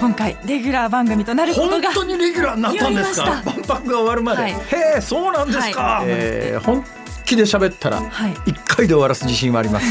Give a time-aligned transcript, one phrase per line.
[0.00, 3.42] 今回レギュラー番組となることが本当にレギュラーになったんですか？
[3.44, 4.52] 万博が終わるまで、はい。
[4.52, 4.56] へ
[4.98, 6.84] えそうなんですか、はえー本
[7.26, 8.34] 気で喋ったらはい。
[8.46, 9.86] 一回で終わらす自信はあります。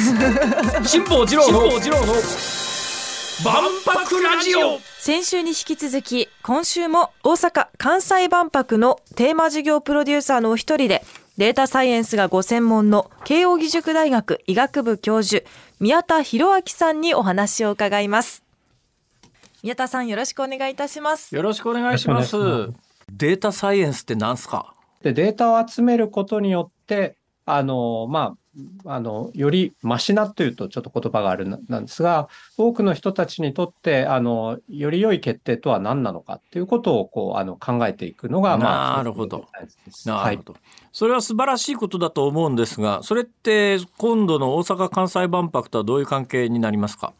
[0.88, 1.70] 辛坊治郎の
[3.44, 4.80] 万博ラジオ。
[5.00, 11.04] 先週に引き続き今週も大阪・関西万博のテーマ事業プロデューサーのお一人で
[11.38, 15.46] データサイエンスがご専門の慶應義塾大学医学部教授
[15.80, 18.42] 宮田博明さんにお話を伺います
[19.68, 21.36] 宮田さんよろしくお願いいたします。
[21.36, 22.38] よろしくお願いします。
[23.12, 24.74] データサイエンスってなんすか？
[25.02, 28.38] で、データを集めることによって、あの、ま
[28.86, 39.50] あ、あの、よりマシなというとちょっと言葉があるななんですが、多くの人たちにとって、あの、より良い決定とは何なのかっていうことを、こう、あの、考えていくのが、まあ、なるほど。
[40.06, 40.44] なるほ。
[40.44, 40.56] ど、
[40.94, 47.12] それは素晴らしいことだと思うんですがそれって今度の大阪・関西万博とはどういう関係になりますか？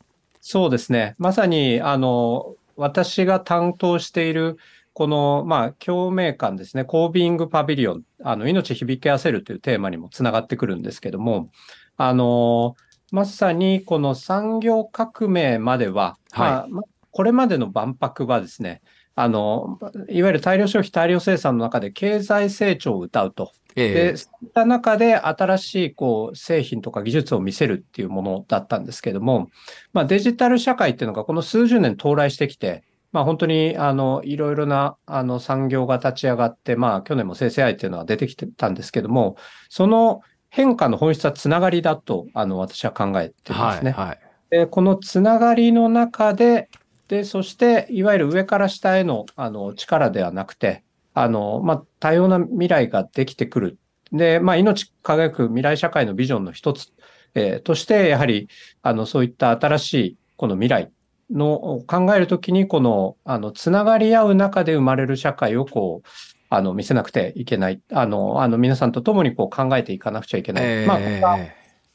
[0.50, 1.14] そうですね。
[1.18, 4.56] まさに、あの、私が担当している、
[4.94, 11.52] この、まあ、共鳴館ですね、コービングパビリオン、あの、命響き合わせるというテーマにもつながってくるんですけども、
[11.98, 12.78] あの、
[13.12, 18.82] まさにこの産業革命までは、はいまあまあ、これまでの万博はですね、
[19.20, 19.80] あの、
[20.10, 23.52] いわゆる大量消費、大量生産の中で経済成長を謳うと。
[23.76, 29.50] えで、そういった中で新しいこう製品とか技術を見せるっていうものだったんですけども、
[29.92, 39.36] まあ、デジタル社会っていうのがこの数十年到来してきて、まあ、本当にあのいろいろなあの産業が立ち上がって、まあ、去年も生成 AI っていうのは出てきてたんですけども、
[39.70, 43.92] その変化の本質はつながりだとあの私は考えてるんですね。
[43.92, 46.70] はいはいでこのつながりの中で、
[47.08, 53.78] で、そして、いわゆる上から下への、あの、力ではなくて、あの、まあ、多様な未来ができてくる。
[54.12, 56.92] で、まあ、命輝く未来社会のビジョンの一つ、
[57.34, 58.50] えーとして、やはり、
[58.82, 60.92] あの、そういった新しい、この未来
[61.32, 66.08] の考えるときに、この、あの、つながり合う中で生まれる社会を、こう、
[66.50, 67.82] あの、見せなくていけない。
[67.92, 70.64] あの、あの、皆さんと共にこう考えていかなくちゃいけない。
[70.66, 71.38] えーまあ、これが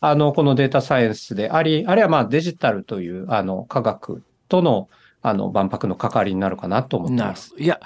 [0.05, 4.89] あの、このデータサイエンスであり、あるいはまあデジタルという、あの、科学との、
[5.23, 7.55] あの、万博の関わりになるかなと思ってます。
[7.57, 7.81] いや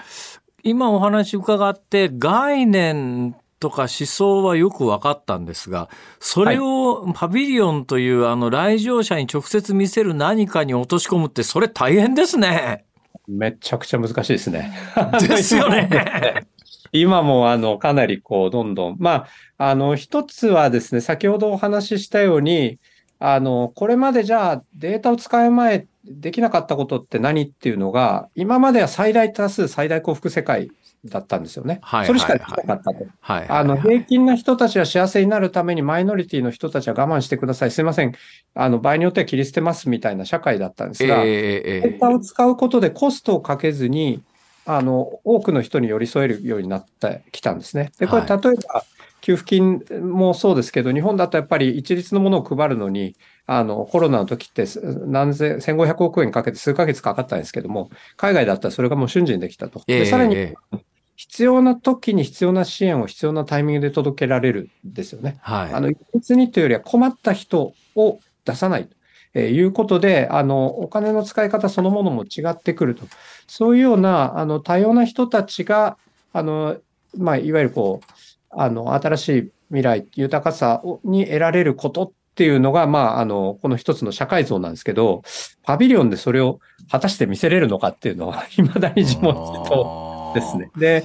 [0.63, 5.89] 今お話伺って概念とか思想はよく分かったんですが
[6.19, 12.85] それをパビリオンというあの来場者に直接見せる何かに落とし込むってそれ大変ですね。
[13.29, 14.77] めちゃくちゃ難しいですね。
[15.21, 16.47] ですよね。
[16.93, 19.27] 今も、あの、かなりこう、どんどん、ま
[19.59, 22.79] あ、あの、一つはですね、先ほどお話ししたように、
[23.19, 30.71] あの、これまでじゃあデータを使う前、できなかったことって何っていうのが、今までは最大多数、最大幸福世界
[31.05, 31.81] だったんですよね。
[31.83, 33.07] はいそれしかできなかったと。
[33.21, 37.71] はいあの、平均な人たちは幸せになるためにマイノリティの人たちは我慢してください。
[37.71, 38.13] すいません。
[38.55, 44.23] あの、場合によっては切り捨てますみたいな社会だったんですが、えええデータを使うことでコストをかけずに、
[44.67, 47.93] あの、多くの人に寄り添えるようになってきたんですね。
[47.99, 48.85] で、これは例えば、
[49.27, 53.17] 給付金もそうですけど、日本だとやっぱり一律のものを配るのに、
[53.47, 59.83] あの、コロナの時ってす何千、1500億円かけて数ヶ月かかったんですけども、海外だったらそれがもう瞬時にできたと。
[59.89, 60.79] ええで、さらにええ
[61.17, 65.39] 必要な時に必要な支援を必要なタイミングで届けられるんですよね。
[65.41, 68.95] はいあの、一律にというよりは困った人を出さないと
[69.35, 73.07] えーいうことで、あの、お金の使い方そのものも違ってくると。
[73.49, 75.99] そういうような、あの、多様な人たちが、
[76.33, 76.77] あの、
[77.17, 85.23] まあ、いわゆるこう、あの、新しい未来、豊かさに得られることっていうのが、まあ、あの、この一つの社会像なんですけど、
[85.63, 90.71] パビリオンでそれを果たして見せれるのかっていうのは、未だに自問自答ですね。
[90.77, 91.05] で、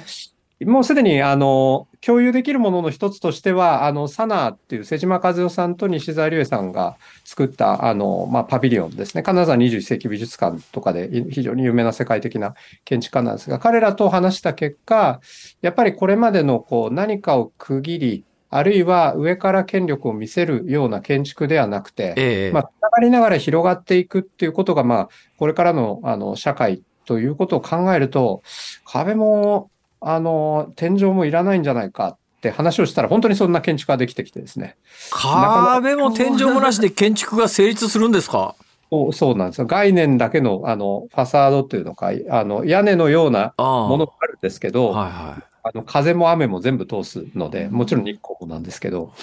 [0.65, 9.23] もうすでに、あの、共有できるものの一つとしては、あの、サナーっていう瀬島和代さんと西澤隆恵さんが作った、あの、まあ、パビリオンですね。
[9.23, 12.53] 金沢21世紀美術館とかでい非常に有名な世界的な
[12.85, 15.19] 建築家なんですが、彼らと話した結果、
[15.61, 28.43] やっぱりこれまでの、こう、何かを区切り、あるいは上から権力を見せるような建築ではなくて、ええまあ、つながりながら広がっていくっていうことが、まあ、これからの、あの、社会ということを考えると、
[28.85, 29.70] 壁も、
[30.01, 34.75] あの、天井もいらないんじゃないかって話をしたら、本当にそんな建築ができてきてですね。
[35.11, 38.55] 壁も天井もなしで建築が成立するんですか？
[38.91, 39.67] そうそうなんですよ。
[39.67, 49.13] 概念だけの、あの、ファサードというのか、あの、屋根のようなものがあるんですけど、はいはいあの風も雨も全部通すので、もちろん日光もなんですけど、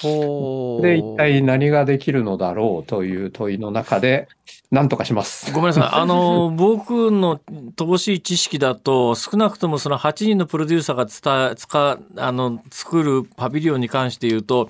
[0.83, 4.29] で、一体何ができるのだろうという問いの中で、
[4.71, 5.53] 何とかします。
[5.53, 5.83] ごめんなさい。
[6.01, 7.41] あの、僕の
[7.77, 14.69] 乏しい知識だと、少なくともその8人のプロデューサーが伝え、使あの、作るパビリオンに関して言うと、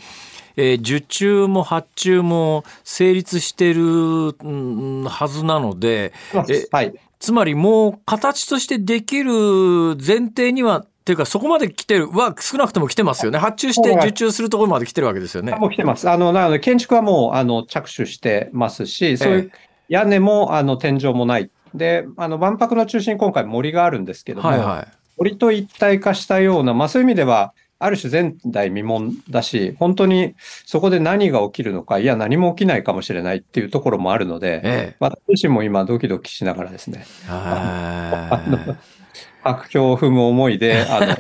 [0.57, 6.13] えー受注も発注も成立してるうんはずなので、
[6.49, 6.93] えはい。
[7.21, 13.39] つまりもう形としてできる前提には、っていうかそこまで来てるは少なくとも来てますよね。
[13.39, 15.55] 発注して受注するところまで来てるわけですよね。
[15.55, 16.11] もう来てます。
[16.11, 19.53] あの、なので、建築はもう、あの、着手してますし、そういう
[19.89, 21.51] 屋根も、あの、天井もない。
[21.75, 24.89] で、あの、万博の中心に今回森があるんですけども、はいはい。
[25.17, 30.35] 森と一体化したような、まあそういう意味では、ある種前代未聞だし、本当に
[30.67, 37.31] そこで何が起きるのか、いや何も起きないかもしれないっていうところもあるので、え私自身も今ドキドキしながらですね、え。
[37.31, 38.99] はい
[39.43, 41.19] 白氷を踏む思いで、あ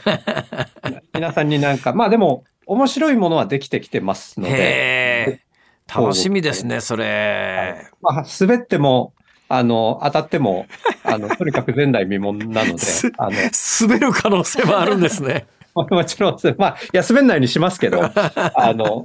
[0.84, 5.40] の、 皆さんになんか、まあでも、面白いものはできてきてますので。
[5.94, 7.87] 楽しみですね、それ。
[8.02, 9.14] まあ、滑っても、
[9.49, 10.66] あの、当たっても、
[11.02, 12.82] あの、とにかく前代未聞なので、
[13.16, 13.37] あの、
[13.81, 15.46] 滑る可能性もあるんですね。
[15.91, 19.05] もちろん、まあ、いや、滑んないようにしますけど、 あの、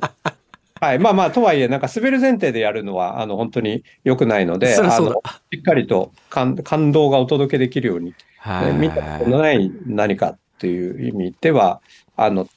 [0.80, 1.00] はい。
[1.00, 5.22] まあまあ、とはいえ、なんか滑る前提でやるのは、あの、本当に良くないので、あの、
[5.52, 8.74] しっかりと感感動がお届けできるように、はい。
[8.74, 11.80] 見たことのない何かっていう意味では、
[12.18, 12.48] あの、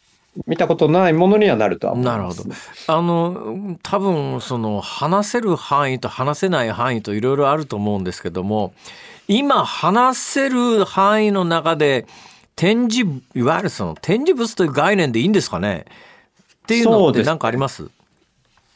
[0.47, 8.75] 見たことのないものにはなるとは思います、なるあの多分その話せる範囲と話せない範囲といろいろあると思うんですけども
[9.29, 12.07] 今話せる範囲の中で
[12.57, 15.85] 展示いわゆるその展示物という概念でいいんですかね？
[16.65, 17.89] っていうのって何かあります？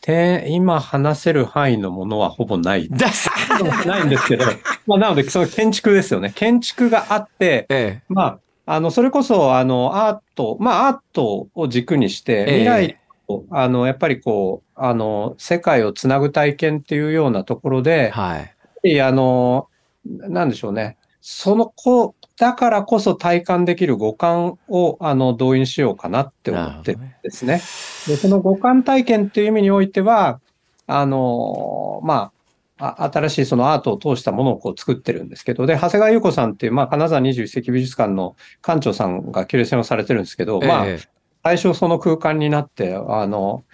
[0.03, 2.89] て今話せる範囲のものはほぼない。
[2.89, 3.09] だ
[3.87, 4.45] ないんですけど、
[4.87, 6.33] まあ、なので、その建築ですよね。
[6.35, 12.97] 建築があって、ええまあ、あの、それこそ、あの、アート、まあ、アートを軸にして、ええ未来
[13.29, 18.39] と、あの、やっぱりこう、あの、世界をつなぐ体験っていうようなところで、は
[18.85, 19.69] いあの、
[20.07, 20.97] なんでしょうね。
[21.21, 27.61] その子、だからこそ体感できる五感を、あの、動員しようかなって思ってるんですね。
[28.09, 30.41] で、その五感体験っていう意味においては、
[30.87, 32.33] あの、ま
[32.79, 43.65] あ、あ新しいそのアートを通したものをこう作ってるんですけど、で、長谷川優子さんっていう、まあ、金沢21世紀美術館の館長さんがキュレーションをされてるんですけど、まあ、ええ最初その空間になって、あの、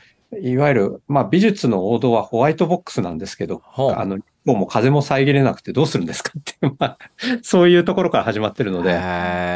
[0.41, 3.63] いわゆる、まあ、美術の王道はホワイトボックスなんですけど、
[3.97, 6.99] あの、もうもう風も遮れなくてどうするんですかってまあ、
[7.43, 8.95] そういうところから始まってるので、へ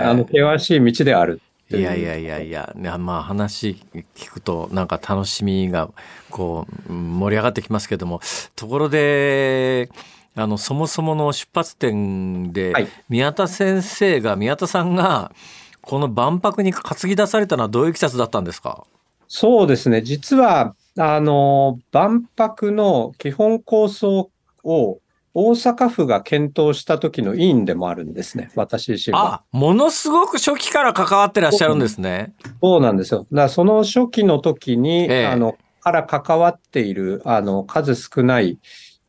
[0.04, 1.40] あの、険しい道である
[1.70, 1.78] いう。
[1.78, 3.80] いやいやいやいや、ねまあ話
[4.16, 5.88] 聞くとなんか楽しみが
[6.28, 8.20] こううん盛り上がってきますけども、
[8.56, 9.88] ところで、
[10.36, 15.32] あの、そもそもの出発点ではい、宮田先生が、宮田さんが、
[15.80, 18.84] この万博に担ぎ出されたのはどういういきさつだったんですか？
[19.28, 20.02] そうですね。
[20.02, 24.28] 実は、あの、万博の基本構想
[24.64, 25.00] を
[25.32, 28.50] 大阪府が検討した時の委員でもあるんですね。
[28.56, 29.34] 私自身は。
[29.34, 32.34] あ、ものすごく初期から関わってらっしゃるんですね。
[32.60, 33.26] そうなんですよ。
[33.30, 38.58] だからその初期の時に、ええあの、から関わっている、あの、数少ない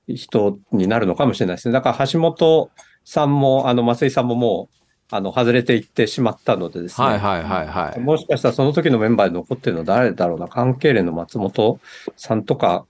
[0.07, 1.73] 人になるのかもしれないですね。
[1.73, 2.69] だから橋本
[3.03, 4.75] さんも、あの、松井さんももう、
[5.13, 7.07] あの、外れていってしまったのでですね。
[7.07, 7.99] はいはいはいはい。
[7.99, 10.47] もしかしたらその時のメンバーで残ってるのは誰だろうな。
[10.47, 11.79] 関係連の松本
[12.15, 12.85] さんとか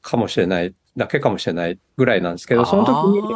[0.00, 3.34] かもしれない、だけかもしれないぐらいなんですけど、その時に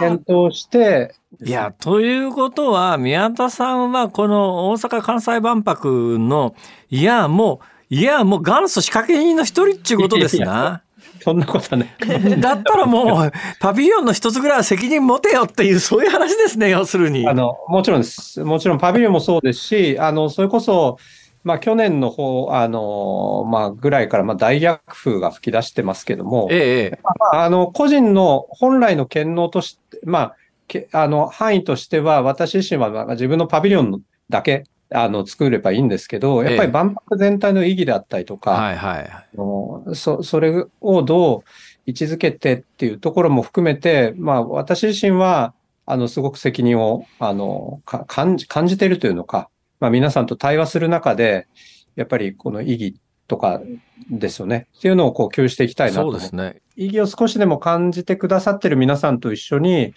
[0.00, 6.54] 検討して、いや、ということは、宮田さんはこの大阪・関西万博の、
[6.90, 7.60] いや、も
[7.90, 10.82] う、いや、もう元祖仕掛け人の一人っていうことですな。
[11.22, 11.94] そんなことはね。
[12.40, 17.28] だったらもう、パビリオンの一つぐらいは責任持てよっていう、そういう話ですね、要するに。
[17.28, 18.42] あの、もちろんです。
[18.42, 20.96] もちろんパビリオンもそうですし、あの、それこそ、
[21.42, 30.36] まあ去年の方、あの、まあぐらいから、まあ大逆風が吹き出してますけども、ええええ、まあ、あの、個人の本来の権能として、まあ、
[30.68, 39.08] けあの、範囲としては、私自身はまあ自分のパビリオンだけ、あの、作ればいいんですけど、やっぱええり万博全体の意義であったりとか、はいはい。
[39.08, 41.42] あのそ、それをどう
[41.86, 45.54] 位置づけてっていうところも含めて、まあ、私自身は、
[45.86, 49.48] あの、すごく責任を、あの、か感じ、感じているというのか、
[49.80, 51.48] まあ、皆さんと対話する中で、
[51.96, 52.96] やっぱりこの意義
[53.26, 53.60] とか
[54.10, 54.68] ですよね。
[54.78, 56.60] っていうのをこう共有していきたいなとそう思ですね。
[56.76, 59.94] 意義を少しでも感じてくださってる皆さんと一緒に、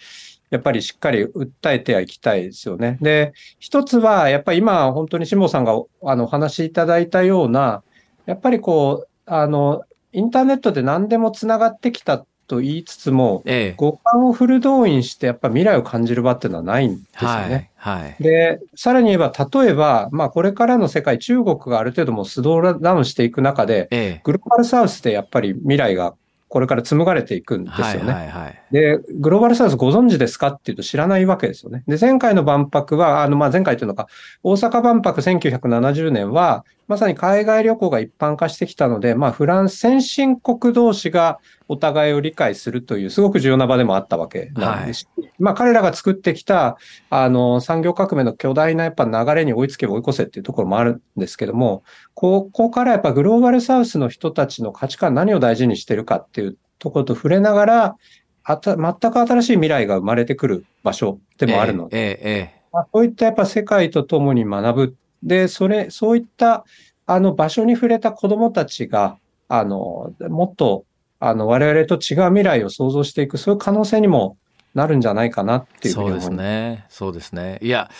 [0.50, 2.98] やっぱりしっかり訴えてはいきたいですよね。
[3.00, 5.72] で、一つは、やっぱり今、本当に辛坊さんが
[6.04, 7.82] あのお話しいただいたような、
[8.26, 13.74] やっぱりこう、あの、インターネットで何でもつながってきたっと言いつつも、ええ。
[13.76, 17.70] 五感をフル動員してやっぱ未来を感じる場っていうのはないんですよね。
[17.76, 18.02] はい。
[18.02, 18.22] はい。
[18.22, 24.20] で、さらに言えば、例えば、まあこれからの世界、中国がある程度もうスローダウンしていく中で、ええ。
[24.24, 26.14] グローバルサウスでやっぱり未来が
[26.48, 27.98] これから紡がれていくんですはい。
[27.98, 28.12] よね。
[28.12, 28.28] はい。
[28.28, 28.63] はい。
[28.74, 31.84] で、グローバルサウスご存知ですかっていうと知らないわけですよね。
[31.86, 34.08] で、前回の万博は、あの、まあ、前回というのか、
[34.42, 41.38] 大阪万博1970年は、まさに海外旅行が一般化してきたので、まあ、フランス、先進国同士が
[41.68, 45.08] お互いを理解するという、すごく重要な場でもあったわけなんです。
[45.38, 46.76] まあ、彼らが作ってきた、
[47.10, 57.96] あの、産業革命の巨大なやっぱ流れに追いつけば追い越せっていうところもあるんですけども、ここからやっぱグローバルサウスの人たちの価値観、何を大事にしてるかっていうところと触れながら、
[58.44, 62.30] あた全く新しい未来が生まれてくる場所でもあるので、ええ。
[62.30, 62.62] ええ。
[62.72, 64.96] まあ、そういったやっぱ世界と共に学ぶ。
[65.22, 66.64] で、それ、そういった、
[67.06, 69.16] あの、場所に触れた子供たちが、
[69.48, 70.84] あの、もっと、
[71.20, 74.36] あの、我々と違う未来を想像していく、そういう可能性にも
[74.74, 76.30] なるんじゃないかなっていうふうにそうです。
[76.30, 76.84] ね。
[76.90, 77.58] そうですね。
[77.62, 77.90] いや、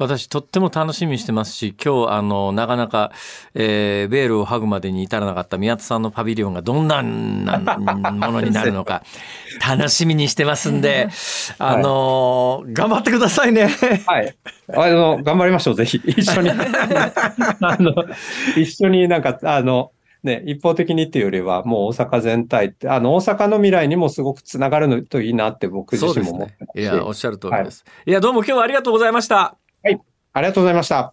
[0.00, 3.12] 私とっても楽しみにしてますし、今日あの、なかなか、
[3.52, 9.02] えー、ベールを剥ぐまでに至らなかった宮田さんのパビリオンがどんななものになるのか、
[9.68, 11.08] 楽しみにしてますんで、
[11.58, 13.68] あのー頑張ってくださいね。
[14.06, 14.34] はい。
[14.74, 16.00] あの、頑張りましょう、ぜひ。
[16.06, 16.48] 一緒に。
[17.60, 17.92] あの、
[18.56, 19.90] 一緒になんか、あの、
[20.22, 26.66] ね、一方的にっていうよりは、もう大阪全体って、あの、大阪の未来にもすごくつながるのといいなって僕自身も思ってねま。
[26.74, 26.82] すし。
[26.82, 27.84] いや、おっしゃる通りです。
[28.06, 29.56] い、や、どうも今日はありがとうございました。
[29.82, 31.12] ありがとうございました。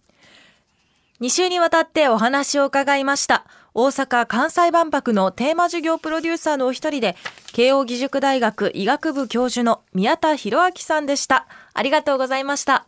[1.20, 3.44] 2週にわたってお話を伺いました。
[3.74, 7.16] 大阪・関西万博のテーマ授業プロデューサーのお一人で、
[7.52, 11.48] 慶應義塾大学医学部教授の宮田博明さんでした。
[11.74, 12.74] ありがとうございました。
[12.74, 12.86] あ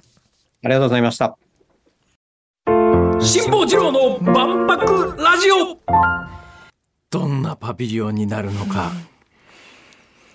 [0.63, 1.37] りがとうございました。
[3.21, 5.79] 辛坊治郎の万博ラジオ
[7.11, 8.93] どんなパビリオンになるのか。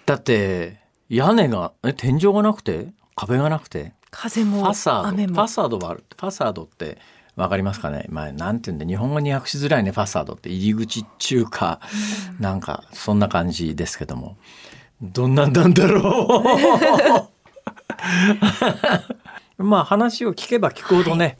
[0.06, 2.90] だって、屋根が、え、天井がなくて？
[3.16, 3.94] 壁がなくて？
[4.18, 5.48] 風もファサード、雨もファ。
[5.48, 6.04] サードはある。
[6.18, 6.98] ファサードって
[7.36, 8.06] わかりますかね？
[8.10, 10.50] まあ、なんていうんで、日本語に訳しづらいね、ファサードって。
[10.50, 11.80] 入り口中か、
[12.40, 14.38] なんか、そんな感じですけども。
[15.02, 16.42] どんなんなんだろ
[19.60, 19.62] う？
[19.64, 21.38] まあ、話を聞けば聞くほどね、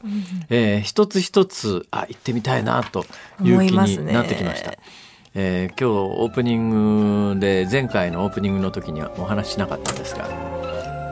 [0.48, 3.04] えー一つ一つ、あ、行ってみたいな、と
[3.42, 4.72] いう気になってきました。
[5.34, 10.26] えー今日オープニングで前回のオープニングの時にはお話ししなかったんですが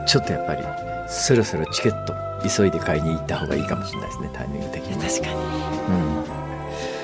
[0.07, 0.63] ちょっとやっぱり
[1.07, 2.13] そろそろチケット
[2.47, 5.33] 急いで買いに行った方がいいかもしれないですねタイミング的に確かに。
[5.33, 6.25] うん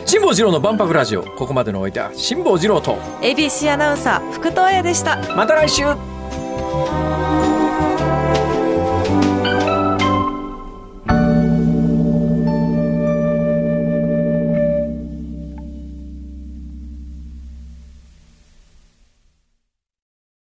[0.04, 5.18] 辛坊治郎の万博ラジオここまでのお相手は辛坊治郎と ABC アナウンサー、福藤彩でした。
[5.36, 5.84] また来週